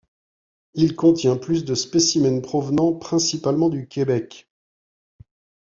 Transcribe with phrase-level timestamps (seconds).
[0.73, 4.49] Il contient plus de spécimens provenant principalement du Québec.